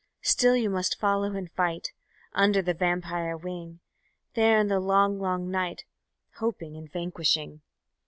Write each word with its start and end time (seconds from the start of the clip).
_Still 0.23 0.59
you 0.59 0.71
must 0.71 0.99
follow 0.99 1.35
and 1.35 1.51
fight 1.51 1.91
Under 2.33 2.63
the 2.63 2.73
vampire 2.73 3.37
wing; 3.37 3.81
There 4.33 4.57
in 4.57 4.65
the 4.67 4.79
long, 4.79 5.19
long 5.19 5.51
night 5.51 5.85
Hoping 6.37 6.75
and 6.75 6.91
vanquishing. 6.91 7.61